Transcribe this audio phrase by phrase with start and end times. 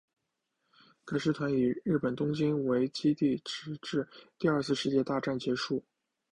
[1.05, 4.07] 该师团以日本东京为基地直至
[4.39, 5.83] 第二次世界大战结束。